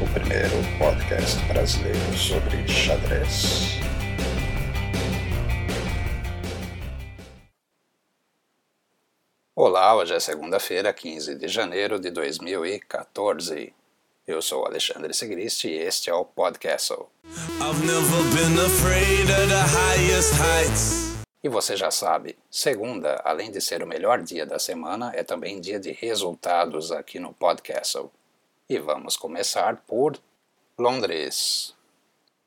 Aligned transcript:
O 0.00 0.14
primeiro 0.14 0.54
podcast 0.78 1.36
brasileiro 1.46 1.98
sobre 2.16 2.68
xadrez. 2.68 3.80
Olá, 9.56 9.96
hoje 9.96 10.14
é 10.14 10.20
segunda-feira, 10.20 10.92
15 10.92 11.34
de 11.34 11.48
janeiro 11.48 11.98
de 11.98 12.12
2014. 12.12 13.74
Eu 14.24 14.40
sou 14.40 14.64
Alexandre 14.64 15.12
Segristi 15.12 15.66
e 15.66 15.78
este 15.78 16.08
é 16.08 16.14
o 16.14 16.24
Podcast. 16.24 16.94
E 21.42 21.48
você 21.48 21.76
já 21.76 21.90
sabe, 21.90 22.38
segunda, 22.48 23.20
além 23.24 23.50
de 23.50 23.60
ser 23.60 23.82
o 23.82 23.86
melhor 23.86 24.22
dia 24.22 24.46
da 24.46 24.60
semana, 24.60 25.10
é 25.12 25.24
também 25.24 25.60
dia 25.60 25.80
de 25.80 25.90
resultados 25.90 26.92
aqui 26.92 27.18
no 27.18 27.32
Podcast. 27.32 27.98
E 28.72 28.78
vamos 28.78 29.18
começar 29.18 29.84
por 29.86 30.18
Londres. 30.78 31.74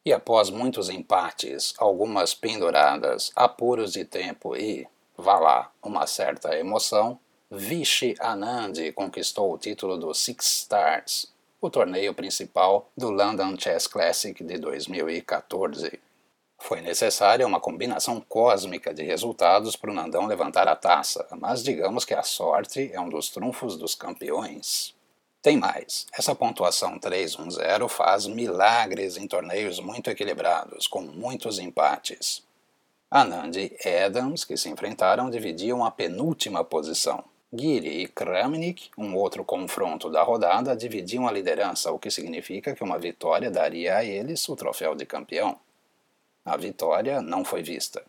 E 0.03 0.11
após 0.11 0.49
muitos 0.49 0.89
empates, 0.89 1.75
algumas 1.77 2.33
penduradas, 2.33 3.31
apuros 3.35 3.93
de 3.93 4.03
tempo 4.03 4.55
e, 4.55 4.87
vá 5.15 5.37
lá, 5.37 5.71
uma 5.83 6.07
certa 6.07 6.57
emoção, 6.57 7.19
Vishy 7.51 8.15
Anand 8.19 8.73
conquistou 8.95 9.53
o 9.53 9.57
título 9.59 9.99
do 9.99 10.15
Six 10.15 10.61
Stars, 10.61 11.31
o 11.61 11.69
torneio 11.69 12.11
principal 12.11 12.89
do 12.97 13.11
London 13.11 13.55
Chess 13.55 13.85
Classic 13.85 14.43
de 14.43 14.57
2014. 14.57 15.99
Foi 16.57 16.81
necessária 16.81 17.45
uma 17.45 17.59
combinação 17.59 18.19
cósmica 18.19 18.91
de 18.95 19.03
resultados 19.03 19.75
para 19.75 19.91
o 19.91 19.93
Nandão 19.93 20.25
levantar 20.25 20.67
a 20.67 20.75
taça, 20.75 21.27
mas 21.39 21.61
digamos 21.61 22.03
que 22.03 22.15
a 22.15 22.23
sorte 22.23 22.89
é 22.91 22.99
um 22.99 23.09
dos 23.09 23.29
trunfos 23.29 23.77
dos 23.77 23.93
campeões. 23.93 24.94
Tem 25.45 25.57
mais, 25.57 26.07
essa 26.11 26.33
pontuação 26.33 26.99
3-1-0 26.99 27.87
faz 27.87 28.25
milagres 28.25 29.15
em 29.15 29.27
torneios 29.27 29.79
muito 29.79 30.09
equilibrados, 30.09 30.87
com 30.87 31.01
muitos 31.01 31.59
empates. 31.59 32.41
Anand 33.11 33.51
e 33.55 33.77
Adams, 34.03 34.43
que 34.43 34.57
se 34.57 34.69
enfrentaram, 34.69 35.29
dividiam 35.29 35.85
a 35.85 35.91
penúltima 35.91 36.63
posição. 36.63 37.23
Giri 37.53 38.01
e 38.01 38.07
Kramnik, 38.07 38.89
um 38.97 39.15
outro 39.15 39.45
confronto 39.45 40.09
da 40.09 40.23
rodada, 40.23 40.75
dividiam 40.75 41.27
a 41.27 41.31
liderança, 41.31 41.91
o 41.91 41.99
que 41.99 42.09
significa 42.09 42.73
que 42.73 42.83
uma 42.83 42.97
vitória 42.97 43.51
daria 43.51 43.97
a 43.97 44.03
eles 44.03 44.49
o 44.49 44.55
troféu 44.55 44.95
de 44.95 45.05
campeão. 45.05 45.59
A 46.43 46.57
vitória 46.57 47.21
não 47.21 47.45
foi 47.45 47.61
vista. 47.61 48.03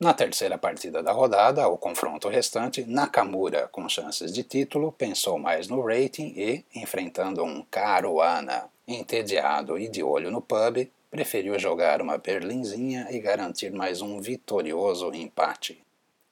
Na 0.00 0.14
terceira 0.14 0.56
partida 0.56 1.02
da 1.02 1.12
rodada, 1.12 1.68
o 1.68 1.76
confronto 1.76 2.26
restante, 2.26 2.86
Nakamura, 2.86 3.68
com 3.70 3.86
chances 3.86 4.32
de 4.32 4.42
título, 4.42 4.90
pensou 4.92 5.38
mais 5.38 5.68
no 5.68 5.82
rating 5.82 6.32
e, 6.34 6.64
enfrentando 6.74 7.44
um 7.44 7.62
Caruana 7.70 8.70
entediado 8.88 9.78
e 9.78 9.90
de 9.90 10.02
olho 10.02 10.30
no 10.30 10.40
pub, 10.40 10.90
preferiu 11.10 11.58
jogar 11.58 12.00
uma 12.00 12.16
berlinzinha 12.16 13.08
e 13.10 13.20
garantir 13.20 13.72
mais 13.72 14.00
um 14.00 14.18
vitorioso 14.22 15.12
empate. 15.12 15.78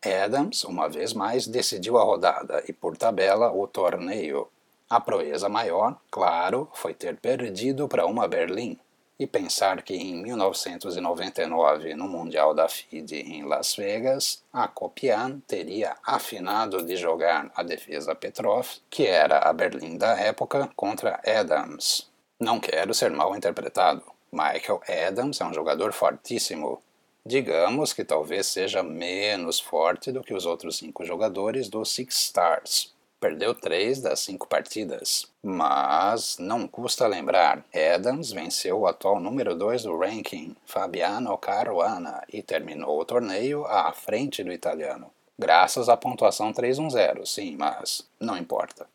Adams, 0.02 0.64
uma 0.64 0.89
vez 0.89 1.12
mais, 1.12 1.46
decidiu 1.46 1.98
a 1.98 2.05
rodada 2.05 2.64
e, 2.66 2.72
por 2.72 2.96
tabela, 2.96 3.52
o 3.52 3.66
torneio. 3.66 4.48
A 4.89 4.98
proeza 4.98 5.50
maior, 5.50 5.94
claro, 6.11 6.70
foi 6.72 6.94
ter 6.94 7.16
perdido 7.19 7.86
para 7.86 8.06
uma 8.06 8.27
Berlim, 8.27 8.78
e 9.19 9.27
pensar 9.27 9.83
que 9.83 9.94
em 9.94 10.22
1999, 10.22 11.94
no 11.94 12.06
Mundial 12.06 12.55
da 12.55 12.69
FIDE 12.69 13.16
em 13.16 13.42
Las 13.44 13.74
Vegas, 13.74 14.44
a 14.52 14.69
Kopian 14.69 15.41
teria 15.47 15.97
afinado 16.05 16.84
de 16.84 16.97
jogar 16.97 17.50
a 17.56 17.62
defesa 17.62 18.14
Petrov, 18.14 18.66
que 18.89 19.06
era 19.06 19.39
a 19.39 19.52
Berlim 19.52 19.98
da 19.98 20.19
época, 20.19 20.70
contra 20.77 21.20
Adams. 21.27 22.08
Não 22.39 22.61
quero 22.61 22.94
ser 22.94 23.11
mal 23.11 23.34
interpretado. 23.36 24.02
Michael 24.30 24.80
Adams 25.08 25.41
é 25.41 25.44
um 25.44 25.52
jogador 25.52 25.92
fortíssimo. 25.92 26.80
Digamos 27.27 27.92
que 27.92 28.05
talvez 28.05 28.46
seja 28.46 28.83
menos 28.83 29.58
forte 29.58 30.12
do 30.12 30.23
que 30.23 30.33
os 30.33 30.46
outros 30.46 30.79
cinco 30.79 31.05
jogadores 31.05 31.68
do 31.68 31.85
Six 31.85 32.17
Stars. 32.27 32.95
Perdeu 33.20 33.52
três 33.52 34.01
das 34.01 34.20
cinco 34.20 34.46
partidas. 34.46 35.27
Mas 35.42 36.39
não 36.39 36.68
custa 36.68 37.06
lembrar, 37.08 37.64
Adams 37.95 38.30
venceu 38.30 38.79
o 38.79 38.86
atual 38.86 39.18
número 39.18 39.56
2 39.56 39.83
do 39.83 39.98
ranking, 39.98 40.55
Fabiano 40.64 41.36
Caruana, 41.36 42.23
e 42.33 42.42
terminou 42.42 43.01
o 43.01 43.05
torneio 43.05 43.67
à 43.67 43.92
frente 43.92 44.45
do 44.45 44.52
italiano. 44.52 45.11
Graças 45.36 45.89
à 45.89 45.96
pontuação 45.96 46.52
3-1-0, 46.52 47.27
sim, 47.27 47.56
mas 47.56 48.08
não 48.20 48.36
importa. 48.36 48.86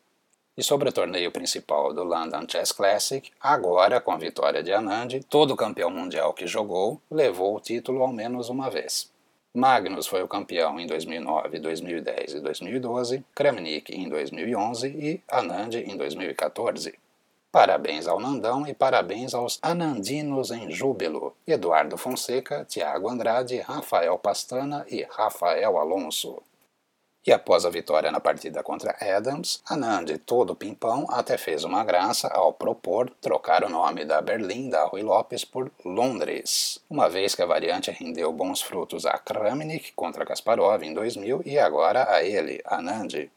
E 0.56 0.62
sobre 0.62 0.88
o 0.88 0.92
torneio 0.92 1.30
principal 1.30 1.92
do 1.92 2.02
London 2.02 2.46
Chess 2.48 2.72
Classic, 2.72 3.30
agora 3.38 4.00
com 4.00 4.12
a 4.12 4.16
vitória 4.16 4.62
de 4.62 4.72
Anand, 4.72 5.20
todo 5.28 5.56
campeão 5.56 5.90
mundial 5.90 6.32
que 6.32 6.46
jogou 6.46 6.98
levou 7.10 7.56
o 7.56 7.60
título 7.60 8.02
ao 8.02 8.12
menos 8.12 8.48
uma 8.48 8.70
vez. 8.70 9.12
Magnus 9.56 10.08
foi 10.08 10.20
o 10.20 10.26
campeão 10.26 10.80
em 10.80 10.86
2009, 10.88 11.60
2010 11.60 12.34
e 12.34 12.40
2012, 12.40 13.24
Kramnik 13.32 13.94
em 13.94 14.08
2011 14.08 14.88
e 14.88 15.22
Anand 15.28 15.76
em 15.76 15.96
2014. 15.96 16.98
Parabéns 17.52 18.08
ao 18.08 18.18
Nandão 18.18 18.66
e 18.66 18.74
parabéns 18.74 19.32
aos 19.32 19.60
anandinos 19.62 20.50
em 20.50 20.72
júbilo, 20.72 21.36
Eduardo 21.46 21.96
Fonseca, 21.96 22.66
Tiago 22.68 23.08
Andrade, 23.08 23.58
Rafael 23.58 24.18
Pastana 24.18 24.84
e 24.90 25.06
Rafael 25.08 25.78
Alonso. 25.78 26.42
E 27.26 27.32
após 27.32 27.64
a 27.64 27.70
vitória 27.70 28.10
na 28.10 28.20
partida 28.20 28.62
contra 28.62 28.94
Adams, 29.00 29.62
Anand, 29.66 30.18
todo 30.26 30.54
pimpão, 30.54 31.06
até 31.08 31.38
fez 31.38 31.64
uma 31.64 31.82
graça 31.82 32.28
ao 32.28 32.52
propor 32.52 33.08
trocar 33.18 33.64
o 33.64 33.70
nome 33.70 34.04
da 34.04 34.20
Berlim 34.20 34.68
da 34.68 34.84
Rui 34.84 35.02
Lopes 35.02 35.42
por 35.42 35.70
Londres, 35.82 36.78
uma 36.88 37.08
vez 37.08 37.34
que 37.34 37.40
a 37.40 37.46
variante 37.46 37.90
rendeu 37.90 38.30
bons 38.30 38.60
frutos 38.60 39.06
a 39.06 39.16
Kramnik 39.16 39.92
contra 39.92 40.26
Kasparov 40.26 40.82
em 40.82 40.92
2000 40.92 41.42
e 41.46 41.58
agora 41.58 42.12
a 42.12 42.22
ele, 42.22 42.60
Anand. 42.66 43.30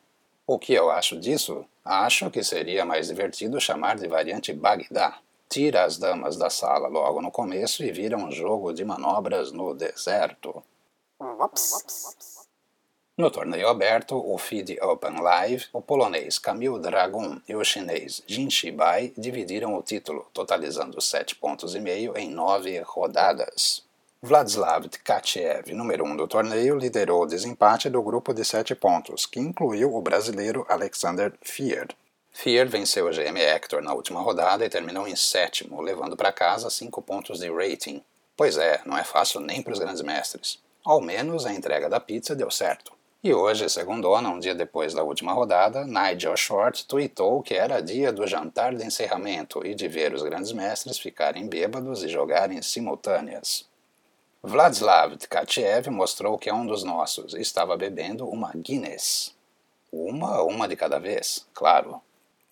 O 0.46 0.59
que 0.59 0.74
eu 0.74 0.92
acho 0.92 1.18
disso? 1.18 1.66
Acho 1.84 2.30
que 2.30 2.44
seria 2.44 2.84
mais 2.84 3.08
divertido 3.08 3.62
chamar 3.62 3.96
de 3.96 4.08
variante 4.08 4.52
Bagdá. 4.52 5.19
Tira 5.48 5.86
as 5.86 5.98
damas 5.98 6.36
da 6.36 6.50
sala 6.50 6.90
logo 6.90 7.22
no 7.22 7.31
começo 7.31 7.84
e 7.84 7.92
vira 7.92 8.18
um 8.18 8.30
jogo 8.30 8.74
de 8.74 8.84
manobras 8.84 9.54
no 9.54 9.74
deserto. 9.74 10.62
Ups. 11.19 12.37
No 13.18 13.32
torneio 13.32 13.68
aberto, 13.68 14.16
o 14.16 14.38
FIDE 14.38 14.78
Open 14.80 15.20
Live, 15.20 15.66
o 15.74 15.82
polonês 15.82 16.38
Kamil 16.38 16.78
Dragun 16.78 17.42
e 17.50 17.56
o 17.56 17.64
chinês 17.64 18.22
Jin 18.28 18.48
Shibai 18.48 19.12
dividiram 19.18 19.74
o 19.76 19.82
título, 19.82 20.28
totalizando 20.32 21.02
7 21.02 21.36
pontos 21.36 21.74
e 21.74 21.80
meio 21.80 22.16
em 22.16 22.30
9 22.30 22.80
rodadas. 22.86 23.84
Vladislav 24.22 24.88
Tkachiev, 24.88 25.74
número 25.74 26.06
1 26.06 26.08
um 26.12 26.16
do 26.16 26.28
torneio, 26.28 26.78
liderou 26.78 27.24
o 27.24 27.26
desempate 27.26 27.90
do 27.90 28.04
grupo 28.04 28.36
de 28.36 28.46
7 28.46 28.76
pontos, 28.76 29.26
que 29.26 29.40
incluiu 29.40 29.96
o 29.96 30.02
brasileiro 30.02 30.64
Alexander 30.70 31.34
Fier. 31.42 31.88
Fier 32.32 32.70
venceu 32.70 33.08
o 33.08 33.12
GM 33.12 33.40
Hector 33.40 33.82
na 33.82 33.96
última 33.96 34.22
rodada 34.22 34.64
e 34.64 34.70
terminou 34.70 35.08
em 35.08 35.16
sétimo, 35.16 35.82
levando 35.82 36.16
para 36.16 36.32
casa 36.32 36.70
5 36.70 37.02
pontos 37.02 37.40
de 37.40 37.50
rating. 37.50 38.00
Pois 38.36 38.58
é, 38.58 38.80
não 38.86 38.96
é 38.96 39.04
fácil 39.04 39.40
nem 39.40 39.64
para 39.64 39.74
os 39.74 39.80
grandes 39.80 40.04
mestres. 40.04 40.60
Ao 40.86 41.02
menos 41.02 41.48
a 41.48 41.52
entrega 41.52 41.90
da 41.90 42.00
pizza 42.00 42.36
deu 42.36 42.52
certo. 42.52 42.97
E 43.28 43.34
hoje, 43.34 43.68
segundona, 43.68 44.30
um 44.30 44.40
dia 44.40 44.56
depois 44.56 44.94
da 44.94 45.04
última 45.04 45.34
rodada, 45.34 45.86
Nigel 45.86 46.38
Short 46.38 46.86
tweetou 46.86 47.44
que 47.44 47.56
era 47.56 47.82
dia 47.82 48.10
do 48.10 48.26
jantar 48.26 48.74
de 48.74 48.86
encerramento 48.86 49.68
e 49.68 49.76
de 49.76 49.86
ver 49.86 50.14
os 50.14 50.24
grandes 50.24 50.54
mestres 50.54 50.98
ficarem 50.98 51.46
bêbados 51.46 52.04
e 52.04 52.08
jogarem 52.08 52.62
simultâneas. 52.62 53.68
Vladislav 54.42 55.18
Tkachiev 55.18 55.90
mostrou 55.90 56.38
que 56.38 56.50
é 56.50 56.54
um 56.54 56.66
dos 56.66 56.86
nossos 56.86 57.34
e 57.34 57.42
estava 57.42 57.76
bebendo 57.76 58.26
uma 58.30 58.54
Guinness. 58.56 59.36
Uma, 59.92 60.42
uma 60.44 60.66
de 60.66 60.78
cada 60.78 60.98
vez, 60.98 61.46
claro. 61.54 62.00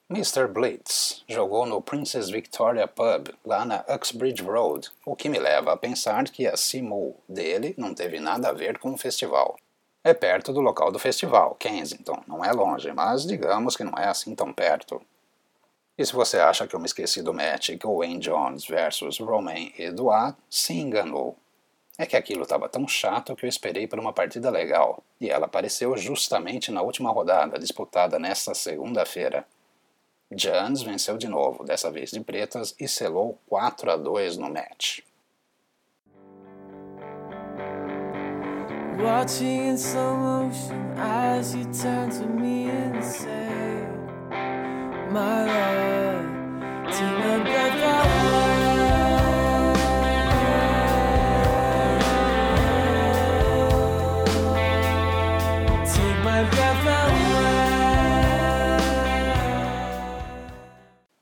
Mr. 0.09 0.45
Blitz 0.45 1.23
jogou 1.25 1.65
no 1.65 1.81
Princess 1.81 2.29
Victoria 2.29 2.85
Pub, 2.85 3.29
lá 3.45 3.63
na 3.63 3.85
Uxbridge 3.87 4.43
Road, 4.43 4.91
o 5.05 5.15
que 5.15 5.29
me 5.29 5.39
leva 5.39 5.71
a 5.71 5.77
pensar 5.77 6.25
que 6.25 6.45
a 6.45 6.57
Simu 6.57 7.15
dele 7.29 7.73
não 7.77 7.93
teve 7.93 8.19
nada 8.19 8.49
a 8.49 8.53
ver 8.53 8.77
com 8.77 8.91
o 8.91 8.97
festival. 8.97 9.55
É 10.05 10.13
perto 10.13 10.53
do 10.53 10.61
local 10.61 10.91
do 10.91 10.99
festival, 10.99 11.55
Kensington. 11.55 12.21
Não 12.27 12.45
é 12.45 12.51
longe, 12.51 12.93
mas 12.93 13.25
digamos 13.25 13.75
que 13.75 13.83
não 13.83 13.97
é 13.97 14.07
assim 14.07 14.35
tão 14.35 14.53
perto. 14.53 15.01
E 15.97 16.05
se 16.05 16.13
você 16.13 16.37
acha 16.37 16.67
que 16.67 16.75
eu 16.75 16.79
me 16.79 16.85
esqueci 16.85 17.23
do 17.23 17.33
match 17.33 17.71
Gawain 17.71 18.19
Jones 18.19 18.67
versus 18.67 19.17
Romain 19.17 19.73
Edouard, 19.75 20.37
se 20.47 20.73
enganou. 20.73 21.35
É 21.97 22.05
que 22.05 22.15
aquilo 22.15 22.43
estava 22.43 22.69
tão 22.69 22.87
chato 22.87 23.35
que 23.35 23.45
eu 23.45 23.49
esperei 23.49 23.87
por 23.87 23.97
uma 23.97 24.13
partida 24.13 24.51
legal, 24.51 25.03
e 25.19 25.27
ela 25.27 25.47
apareceu 25.47 25.97
justamente 25.97 26.71
na 26.71 26.83
última 26.83 27.09
rodada, 27.09 27.57
disputada 27.57 28.19
nesta 28.19 28.53
segunda-feira. 28.53 29.43
Jones 30.31 30.83
venceu 30.83 31.17
de 31.17 31.27
novo, 31.27 31.63
dessa 31.63 31.89
vez 31.89 32.11
de 32.11 32.19
pretas, 32.19 32.75
e 32.79 32.87
selou 32.87 33.39
4 33.47 33.89
a 33.89 33.97
2 33.97 34.37
no 34.37 34.51
match. 34.51 34.99
Watching 38.97 39.67
in 39.67 39.77
slow 39.77 40.15
motion 40.15 40.93
as 40.97 41.55
you 41.55 41.65
turn 41.65 42.09
to 42.11 42.25
me 42.25 42.69
and 42.69 43.03
say, 43.03 43.87
My 45.11 45.45
love, 45.45 46.91
till 46.91 47.19
my 47.19 47.43
breath. 47.43 47.65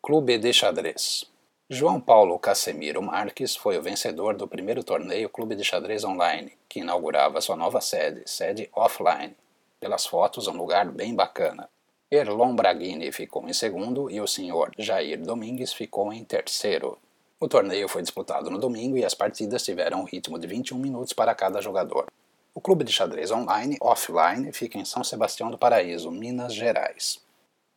Clube 0.04 0.38
de 0.38 0.52
Xadrez 0.52 1.33
João 1.70 2.00
Paulo 2.00 2.38
Casemiro 2.38 3.02
Marques 3.02 3.56
foi 3.56 3.78
o 3.78 3.82
vencedor 3.82 4.36
do 4.36 4.48
primeiro 4.48 4.84
torneio 4.84 5.30
Clube 5.30 5.56
de 5.56 5.64
Xadrez 5.64 6.04
Online, 6.04 6.52
que 6.68 6.82
inaugurava 6.82 7.40
sua 7.40 7.56
nova 7.56 7.80
sede, 7.80 8.22
sede 8.26 8.70
offline. 8.74 9.34
Pelas 9.80 10.06
fotos, 10.06 10.46
um 10.48 10.58
lugar 10.58 10.92
bem 10.92 11.16
bacana. 11.16 11.70
Erlon 12.12 12.54
Braghini 12.54 13.12
ficou 13.14 13.48
em 13.48 13.54
segundo 13.54 14.12
e 14.12 14.20
o 14.20 14.28
senhor 14.28 14.72
Jair 14.78 15.20
Domingues 15.22 15.72
ficou 15.72 16.12
em 16.12 16.26
terceiro. 16.26 16.98
O 17.40 17.48
torneio 17.48 17.88
foi 17.88 18.02
disputado 18.02 18.52
no 18.52 18.60
domingo 18.60 18.98
e 18.98 19.06
as 19.06 19.14
partidas 19.14 19.64
tiveram 19.64 20.02
um 20.02 20.06
ritmo 20.06 20.38
de 20.38 20.46
21 20.46 20.78
minutos 20.78 21.14
para 21.14 21.34
cada 21.34 21.62
jogador. 21.62 22.06
O 22.54 22.60
clube 22.60 22.84
de 22.84 22.92
xadrez 22.92 23.32
online, 23.32 23.78
offline, 23.82 24.52
fica 24.52 24.78
em 24.78 24.86
São 24.86 25.04
Sebastião 25.04 25.50
do 25.50 25.58
Paraíso, 25.58 26.12
Minas 26.12 26.54
Gerais. 26.54 27.20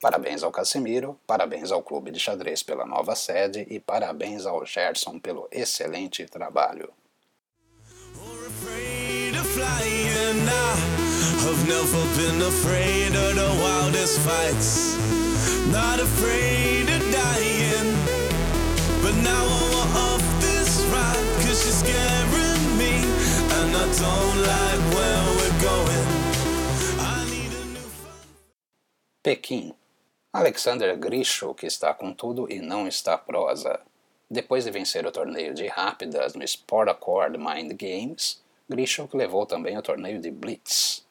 Parabéns 0.00 0.42
ao 0.42 0.50
Casemiro, 0.50 1.20
parabéns 1.26 1.70
ao 1.70 1.82
Clube 1.82 2.10
de 2.10 2.18
Xadrez 2.18 2.62
pela 2.62 2.86
nova 2.86 3.14
sede 3.14 3.66
e 3.68 3.78
parabéns 3.78 4.46
ao 4.46 4.64
Gerson 4.64 5.18
pelo 5.18 5.46
excelente 5.52 6.24
trabalho. 6.24 6.90
Pequim 29.22 29.74
Alexander 30.32 30.96
Grisho, 30.96 31.52
que 31.54 31.66
está 31.66 31.92
com 31.92 32.12
tudo 32.12 32.46
e 32.48 32.60
não 32.60 32.86
está 32.86 33.18
prosa. 33.18 33.80
Depois 34.30 34.62
de 34.62 34.70
vencer 34.70 35.04
o 35.04 35.10
torneio 35.10 35.52
de 35.52 35.66
rápidas 35.66 36.34
no 36.34 36.44
Sport 36.44 36.88
Accord 36.88 37.36
Mind 37.36 37.72
Games, 37.72 38.40
Grisho 38.68 39.08
levou 39.12 39.44
também 39.44 39.76
o 39.76 39.82
torneio 39.82 40.20
de 40.20 40.30
Blitz. 40.30 41.04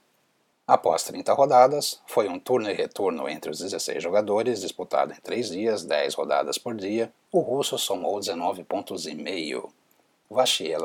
Após 0.65 1.03
30 1.03 1.33
rodadas, 1.33 2.01
foi 2.07 2.29
um 2.29 2.39
turno 2.39 2.71
e 2.71 2.73
retorno 2.73 3.27
entre 3.27 3.51
os 3.51 3.59
16 3.59 4.01
jogadores, 4.01 4.61
disputado 4.61 5.11
em 5.11 5.17
3 5.17 5.49
dias, 5.49 5.83
10 5.83 6.13
rodadas 6.13 6.57
por 6.57 6.73
dia. 6.73 7.11
O 7.29 7.41
russo 7.41 7.77
somou 7.77 8.21
19 8.21 8.63
pontos 8.63 9.05
e 9.05 9.13
meio. 9.13 9.69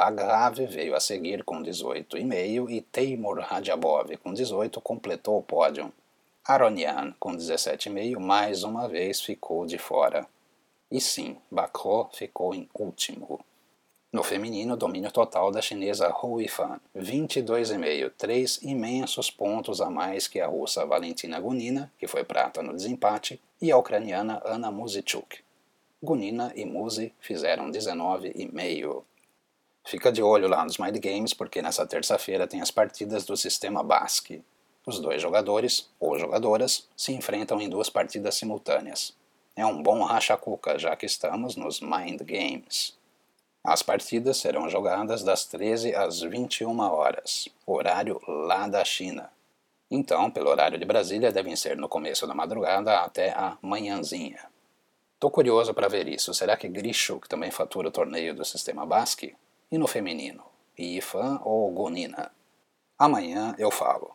Agrave 0.00 0.66
veio 0.66 0.96
a 0.96 1.00
seguir 1.00 1.44
com 1.44 1.62
18,5 1.62 2.68
e 2.68 2.80
Teimur 2.80 3.38
Radjabov 3.38 4.16
com 4.16 4.34
18 4.34 4.80
completou 4.80 5.38
o 5.38 5.42
pódio. 5.42 5.92
Aronian, 6.46 7.14
com 7.18 7.34
17,5, 7.34 8.18
mais 8.20 8.64
uma 8.64 8.86
vez 8.86 9.18
ficou 9.22 9.64
de 9.64 9.78
fora. 9.78 10.26
E 10.90 11.00
sim, 11.00 11.38
Bakro 11.50 12.10
ficou 12.12 12.54
em 12.54 12.68
último. 12.74 13.40
No 14.12 14.22
feminino, 14.22 14.76
domínio 14.76 15.10
total 15.10 15.50
da 15.50 15.62
chinesa 15.62 16.14
Hu 16.14 16.42
Yifan, 16.42 16.78
22,5, 16.94 18.12
três 18.18 18.58
imensos 18.62 19.30
pontos 19.30 19.80
a 19.80 19.88
mais 19.88 20.28
que 20.28 20.38
a 20.38 20.46
russa 20.46 20.84
Valentina 20.84 21.40
Gunina, 21.40 21.90
que 21.98 22.06
foi 22.06 22.24
prata 22.24 22.62
no 22.62 22.74
desempate, 22.74 23.40
e 23.58 23.72
a 23.72 23.78
ucraniana 23.78 24.42
Anna 24.44 24.70
Muzichuk. 24.70 25.42
Gunina 26.02 26.52
e 26.54 26.66
Muzi 26.66 27.14
fizeram 27.20 27.70
19,5. 27.70 29.02
Fica 29.86 30.12
de 30.12 30.22
olho 30.22 30.46
lá 30.46 30.62
nos 30.62 30.76
Mind 30.76 30.98
Games, 30.98 31.32
porque 31.32 31.62
nessa 31.62 31.86
terça-feira 31.86 32.46
tem 32.46 32.60
as 32.60 32.70
partidas 32.70 33.24
do 33.24 33.34
sistema 33.34 33.82
Basque. 33.82 34.44
Os 34.86 35.00
dois 35.00 35.22
jogadores, 35.22 35.88
ou 35.98 36.18
jogadoras, 36.18 36.88
se 36.96 37.12
enfrentam 37.12 37.60
em 37.60 37.68
duas 37.68 37.88
partidas 37.88 38.34
simultâneas. 38.34 39.14
É 39.56 39.64
um 39.64 39.82
bom 39.82 40.02
racha-cuca, 40.02 40.78
já 40.78 40.94
que 40.94 41.06
estamos 41.06 41.56
nos 41.56 41.80
Mind 41.80 42.20
Games. 42.22 42.96
As 43.64 43.82
partidas 43.82 44.36
serão 44.36 44.68
jogadas 44.68 45.22
das 45.22 45.46
13 45.46 45.94
às 45.94 46.20
21 46.20 46.78
horas, 46.80 47.48
horário 47.66 48.20
lá 48.28 48.68
da 48.68 48.84
China. 48.84 49.30
Então, 49.90 50.30
pelo 50.30 50.50
horário 50.50 50.78
de 50.78 50.84
Brasília, 50.84 51.32
devem 51.32 51.56
ser 51.56 51.76
no 51.76 51.88
começo 51.88 52.26
da 52.26 52.34
madrugada 52.34 53.00
até 53.00 53.30
a 53.30 53.56
manhãzinha. 53.62 54.40
Tô 55.18 55.30
curioso 55.30 55.72
para 55.72 55.88
ver 55.88 56.08
isso. 56.08 56.34
Será 56.34 56.56
que 56.56 56.68
Grishuk 56.68 57.26
também 57.26 57.50
fatura 57.50 57.88
o 57.88 57.92
torneio 57.92 58.34
do 58.34 58.44
sistema 58.44 58.84
Basque? 58.84 59.34
E 59.72 59.78
no 59.78 59.86
feminino? 59.86 60.44
Ifan 60.76 61.40
ou 61.42 61.70
Gonina? 61.70 62.30
Amanhã 62.98 63.54
eu 63.56 63.70
falo. 63.70 64.14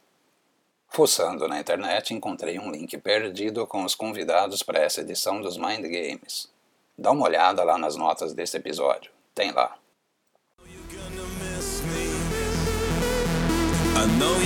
Fuçando 0.90 1.48
na 1.48 1.60
internet, 1.60 2.14
encontrei 2.14 2.58
um 2.60 2.72
link 2.72 2.98
perdido 2.98 3.66
com 3.68 3.84
os 3.84 3.94
convidados 3.94 4.64
para 4.64 4.80
essa 4.80 5.02
edição 5.02 5.40
dos 5.40 5.56
Mind 5.56 5.84
Games. 5.84 6.50
Dá 6.98 7.12
uma 7.12 7.26
olhada 7.26 7.64
lá 7.64 7.78
nas 7.78 7.96
notas 7.96 8.34
desse 8.34 8.58
episódio. 8.58 9.12
Tem 9.34 9.52
lá. 9.52 9.78
I 14.02 14.06
know 14.18 14.40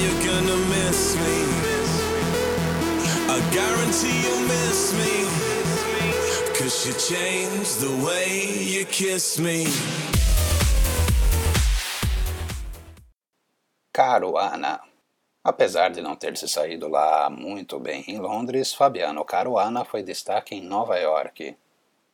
Apesar 15.43 15.89
de 15.89 16.01
não 16.01 16.15
ter 16.15 16.37
se 16.37 16.47
saído 16.47 16.87
lá 16.87 17.29
muito 17.29 17.77
bem 17.77 18.05
em 18.07 18.17
Londres, 18.17 18.73
Fabiano 18.73 19.25
Caruana 19.25 19.83
foi 19.83 20.01
destaque 20.01 20.55
em 20.55 20.61
Nova 20.61 20.97
York. 20.97 21.57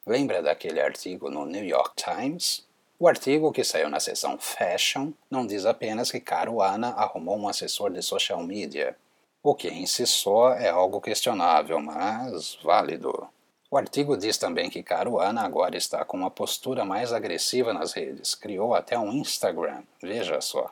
Lembra 0.04 0.42
daquele 0.42 0.82
artigo 0.82 1.30
no 1.30 1.46
New 1.46 1.64
York 1.64 1.94
Times? 1.96 2.68
O 2.98 3.08
artigo, 3.08 3.52
que 3.52 3.64
saiu 3.64 3.88
na 3.88 4.00
seção 4.00 4.40
Fashion, 4.40 5.12
não 5.30 5.46
diz 5.46 5.68
apenas 5.68 6.10
que 6.10 6.20
Caruana 6.20 6.90
arrumou 6.98 7.38
um 7.38 7.48
assessor 7.48 7.92
de 7.92 8.02
social 8.02 8.42
media, 8.42 8.98
o 9.44 9.54
que 9.54 9.68
em 9.68 9.86
si 9.86 10.08
só 10.08 10.54
é 10.54 10.70
algo 10.70 11.00
questionável, 11.00 11.80
mas 11.80 12.58
válido. 12.64 13.30
O 13.70 13.78
artigo 13.78 14.18
diz 14.18 14.40
também 14.40 14.72
que 14.72 14.82
Caruana 14.82 15.44
agora 15.44 15.78
está 15.78 16.04
com 16.04 16.18
uma 16.18 16.32
postura 16.32 16.84
mais 16.84 17.14
agressiva 17.14 17.74
nas 17.74 17.94
redes, 17.94 18.34
criou 18.34 18.74
até 18.74 18.98
um 18.98 19.14
Instagram, 19.14 19.84
veja 20.02 20.42
só. 20.42 20.72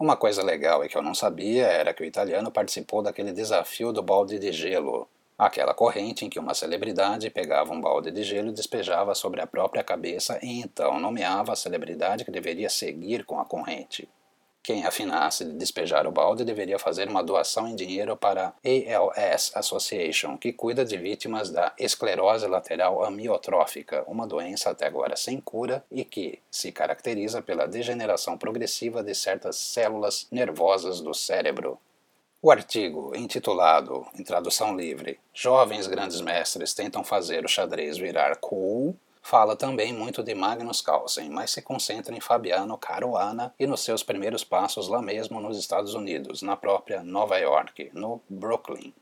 Uma 0.00 0.16
coisa 0.16 0.42
legal 0.42 0.82
e 0.82 0.88
que 0.88 0.96
eu 0.96 1.02
não 1.02 1.14
sabia 1.14 1.66
era 1.66 1.92
que 1.92 2.02
o 2.02 2.06
italiano 2.06 2.50
participou 2.50 3.02
daquele 3.02 3.32
desafio 3.32 3.92
do 3.92 4.02
balde 4.02 4.38
de 4.38 4.50
gelo, 4.50 5.06
aquela 5.36 5.74
corrente 5.74 6.24
em 6.24 6.30
que 6.30 6.38
uma 6.38 6.54
celebridade 6.54 7.28
pegava 7.28 7.74
um 7.74 7.82
balde 7.82 8.10
de 8.10 8.22
gelo 8.22 8.48
e 8.48 8.54
despejava 8.54 9.14
sobre 9.14 9.42
a 9.42 9.46
própria 9.46 9.84
cabeça 9.84 10.38
e 10.42 10.58
então 10.58 10.98
nomeava 10.98 11.52
a 11.52 11.56
celebridade 11.56 12.24
que 12.24 12.30
deveria 12.30 12.70
seguir 12.70 13.26
com 13.26 13.38
a 13.38 13.44
corrente. 13.44 14.08
Quem 14.70 14.84
afinasse 14.84 15.44
de 15.44 15.54
despejar 15.54 16.06
o 16.06 16.12
balde 16.12 16.44
deveria 16.44 16.78
fazer 16.78 17.08
uma 17.08 17.24
doação 17.24 17.66
em 17.66 17.74
dinheiro 17.74 18.16
para 18.16 18.46
a 18.46 18.52
ALS 18.64 19.50
Association, 19.56 20.38
que 20.38 20.52
cuida 20.52 20.84
de 20.84 20.96
vítimas 20.96 21.50
da 21.50 21.72
esclerose 21.76 22.46
lateral 22.46 23.02
amiotrófica, 23.02 24.04
uma 24.06 24.28
doença 24.28 24.70
até 24.70 24.86
agora 24.86 25.16
sem 25.16 25.40
cura 25.40 25.84
e 25.90 26.04
que 26.04 26.38
se 26.48 26.70
caracteriza 26.70 27.42
pela 27.42 27.66
degeneração 27.66 28.38
progressiva 28.38 29.02
de 29.02 29.12
certas 29.12 29.56
células 29.56 30.28
nervosas 30.30 31.00
do 31.00 31.12
cérebro. 31.12 31.76
O 32.40 32.52
artigo, 32.52 33.10
intitulado, 33.16 34.06
em 34.16 34.22
tradução 34.22 34.76
livre, 34.76 35.18
Jovens 35.34 35.88
Grandes 35.88 36.20
Mestres 36.20 36.74
tentam 36.74 37.02
fazer 37.02 37.44
o 37.44 37.48
xadrez 37.48 37.98
virar 37.98 38.36
cool, 38.36 38.96
Fala 39.22 39.54
também 39.54 39.92
muito 39.92 40.22
de 40.22 40.34
Magnus 40.34 40.80
Carlsen, 40.80 41.28
mas 41.30 41.50
se 41.50 41.62
concentra 41.62 42.14
em 42.14 42.20
Fabiano 42.20 42.76
Caruana 42.76 43.54
e 43.58 43.66
nos 43.66 43.80
seus 43.80 44.02
primeiros 44.02 44.42
passos 44.42 44.88
lá 44.88 45.00
mesmo 45.00 45.40
nos 45.40 45.58
Estados 45.58 45.94
Unidos, 45.94 46.42
na 46.42 46.56
própria 46.56 47.02
Nova 47.02 47.38
York, 47.38 47.90
no 47.92 48.20
Brooklyn. 48.28 48.92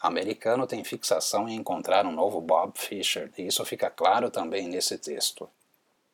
Americano 0.00 0.66
tem 0.66 0.82
fixação 0.82 1.46
em 1.46 1.56
encontrar 1.56 2.06
um 2.06 2.12
novo 2.12 2.40
Bob 2.40 2.72
Fischer, 2.74 3.30
e 3.36 3.46
isso 3.46 3.64
fica 3.66 3.90
claro 3.90 4.30
também 4.30 4.66
nesse 4.66 4.96
texto. 4.96 5.48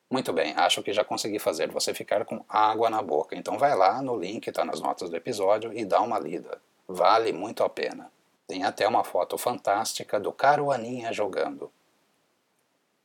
Muito 0.09 0.33
bem, 0.33 0.53
acho 0.57 0.83
que 0.83 0.91
já 0.91 1.03
consegui 1.03 1.39
fazer 1.39 1.69
você 1.71 1.93
ficar 1.93 2.25
com 2.25 2.43
água 2.49 2.89
na 2.89 3.01
boca, 3.01 3.35
então 3.35 3.57
vai 3.57 3.75
lá 3.75 4.01
no 4.01 4.17
link 4.17 4.41
que 4.41 4.49
está 4.49 4.65
nas 4.65 4.81
notas 4.81 5.09
do 5.09 5.15
episódio 5.15 5.71
e 5.73 5.85
dá 5.85 6.01
uma 6.01 6.19
lida. 6.19 6.61
Vale 6.87 7.31
muito 7.31 7.63
a 7.63 7.69
pena. 7.69 8.11
Tem 8.47 8.63
até 8.63 8.87
uma 8.87 9.03
foto 9.03 9.37
fantástica 9.37 10.19
do 10.19 10.31
Caruaninha 10.31 11.11
jogando. 11.13 11.71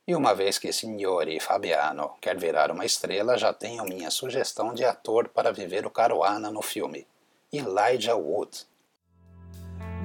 E 0.05 0.13
uma 0.15 0.35
vez 0.35 0.57
que 0.59 0.73
Signori 0.73 1.39
Fabiano 1.39 2.11
quer 2.19 2.37
virar 2.37 2.69
uma 2.71 2.85
estrela, 2.85 3.37
já 3.37 3.53
tenho 3.53 3.85
minha 3.85 4.11
sugestão 4.11 4.73
de 4.73 4.83
ator 4.83 5.29
para 5.29 5.53
viver 5.53 5.85
o 5.85 5.89
Caruana 5.89 6.51
no 6.51 6.61
filme: 6.61 7.07
Elijah 7.53 8.15
Wood. 8.15 8.65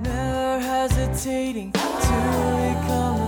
Never 0.04 0.60
hesitating 0.60 1.72
to 1.72 1.80
become 1.80 3.27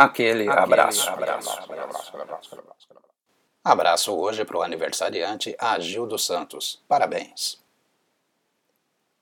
Aquele, 0.00 0.48
abraço. 0.48 1.10
abraço, 1.10 1.50
abraço, 1.50 2.16
abraço 2.16 2.58
Abraço 3.62 4.16
hoje 4.16 4.46
para 4.46 4.56
o 4.56 4.62
aniversariante 4.62 5.54
Agil 5.58 6.06
dos 6.06 6.24
Santos. 6.24 6.82
Parabéns! 6.88 7.62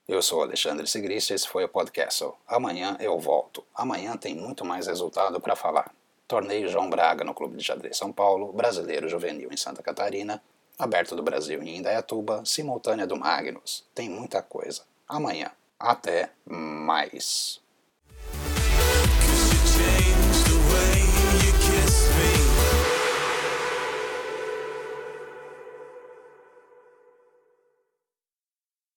Eu 0.07 0.21
sou 0.21 0.41
Alexandre 0.41 0.87
Sigrist 0.87 1.31
e 1.31 1.33
esse 1.33 1.49
foi 1.49 1.65
o 1.65 1.67
podcast. 1.67 2.25
Amanhã 2.47 2.95
eu 3.01 3.19
volto. 3.19 3.61
Amanhã 3.75 4.15
tem 4.15 4.33
muito 4.33 4.63
mais 4.63 4.87
resultado 4.87 5.41
para 5.41 5.53
falar. 5.53 5.91
Torneio 6.25 6.69
João 6.69 6.89
Braga 6.89 7.25
no 7.25 7.33
Clube 7.33 7.57
de 7.57 7.63
Xadrez 7.65 7.97
São 7.97 8.13
Paulo, 8.13 8.53
Brasileiro 8.53 9.09
Juvenil 9.09 9.49
em 9.51 9.57
Santa 9.57 9.83
Catarina, 9.83 10.41
Aberto 10.77 11.13
do 11.13 11.21
Brasil 11.21 11.61
em 11.61 11.75
Indaiatuba, 11.75 12.45
Simultânea 12.45 13.05
do 13.05 13.17
Magnus. 13.17 13.85
Tem 13.93 14.09
muita 14.09 14.41
coisa. 14.41 14.83
Amanhã. 15.09 15.51
Até 15.77 16.31
mais. 16.45 17.59